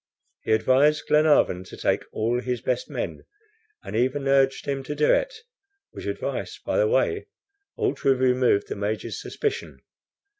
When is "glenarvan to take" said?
1.07-2.03